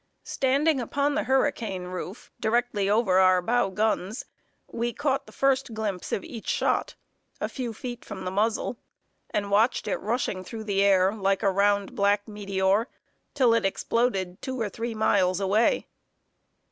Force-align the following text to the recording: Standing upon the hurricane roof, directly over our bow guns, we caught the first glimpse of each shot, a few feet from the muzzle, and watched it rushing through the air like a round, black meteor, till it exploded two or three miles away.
Standing 0.23 0.81
upon 0.81 1.13
the 1.13 1.25
hurricane 1.25 1.83
roof, 1.83 2.31
directly 2.39 2.89
over 2.89 3.19
our 3.19 3.39
bow 3.39 3.69
guns, 3.69 4.25
we 4.65 4.93
caught 4.93 5.27
the 5.27 5.31
first 5.31 5.75
glimpse 5.75 6.11
of 6.11 6.23
each 6.23 6.47
shot, 6.47 6.95
a 7.39 7.47
few 7.47 7.71
feet 7.71 8.03
from 8.03 8.25
the 8.25 8.31
muzzle, 8.31 8.77
and 9.29 9.51
watched 9.51 9.87
it 9.87 9.97
rushing 9.99 10.43
through 10.43 10.63
the 10.63 10.81
air 10.81 11.13
like 11.13 11.43
a 11.43 11.51
round, 11.51 11.93
black 11.95 12.27
meteor, 12.27 12.87
till 13.35 13.53
it 13.53 13.63
exploded 13.63 14.41
two 14.41 14.59
or 14.59 14.69
three 14.69 14.95
miles 14.95 15.39
away. 15.39 15.85